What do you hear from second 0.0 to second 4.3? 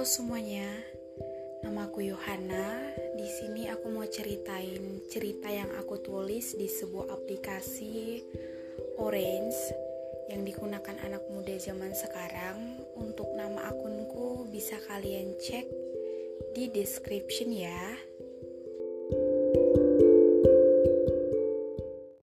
Halo semuanya, namaku Yohana. Di sini aku mau